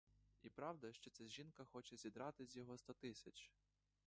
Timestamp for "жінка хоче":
1.27-1.95